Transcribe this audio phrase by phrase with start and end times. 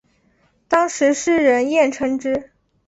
[0.67, 2.49] 当时世人艳称之。